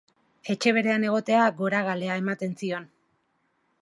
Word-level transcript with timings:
Etxe 0.53 0.71
berean 0.77 1.05
egote 1.09 1.35
hutsak 1.41 1.59
goragalea 1.61 2.17
ematen 2.23 2.57
zion. 2.65 2.89